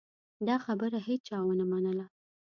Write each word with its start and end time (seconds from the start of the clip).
دا 0.47 0.55
خبره 0.65 0.99
هېچا 1.09 1.37
ونه 1.43 1.65
منله. 1.71 2.05